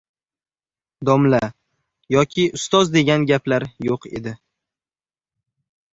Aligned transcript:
“Domla” 1.09 1.41
yoki 2.15 2.47
“ustoz” 2.61 2.91
degan 2.97 3.27
gaplar 3.33 3.67
yo‘q 3.89 4.11
edi. 4.21 4.35